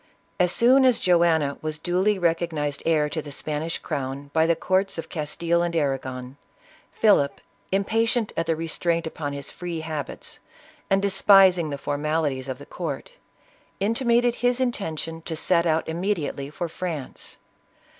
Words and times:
ISABELLA 0.39 0.47
OF 0.47 0.47
CASTILE. 0.95 1.19
188 1.19 1.61
As 1.61 1.61
soon 1.61 1.61
as 1.61 1.61
Joanna 1.61 1.61
was 1.61 1.77
duly 2.03 2.17
recognized 2.17 2.83
heir 2.87 3.07
to 3.07 3.21
the 3.21 3.31
Spanish 3.31 3.77
crown, 3.77 4.31
by 4.33 4.47
the 4.47 4.55
cortes 4.55 4.97
of 4.97 5.09
Castile 5.09 5.61
and 5.61 5.75
Arragon, 5.75 6.37
Philip, 6.91 7.39
impatient 7.71 8.33
at 8.35 8.47
the 8.47 8.55
restraint 8.55 9.05
upon 9.05 9.33
his 9.33 9.51
free 9.51 9.81
habits, 9.81 10.39
and 10.89 11.03
despising 11.03 11.69
the 11.69 11.77
formalities 11.77 12.49
of 12.49 12.57
the 12.57 12.65
court, 12.65 13.11
intimated 13.79 14.33
his 14.33 14.59
intention 14.59 15.21
to 15.21 15.35
set 15.35 15.67
out 15.67 15.87
immediately 15.87 16.49
for 16.49 16.67
France. 16.67 17.37